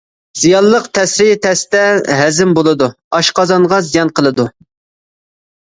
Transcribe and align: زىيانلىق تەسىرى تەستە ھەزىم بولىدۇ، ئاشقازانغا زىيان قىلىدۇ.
زىيانلىق 0.43 0.87
تەسىرى 0.97 1.35
تەستە 1.43 1.83
ھەزىم 2.21 2.57
بولىدۇ، 2.61 2.89
ئاشقازانغا 3.19 3.81
زىيان 3.93 4.15
قىلىدۇ. 4.21 4.51